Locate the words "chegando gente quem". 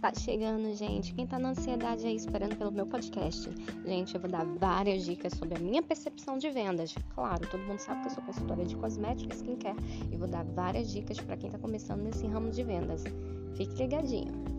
0.14-1.26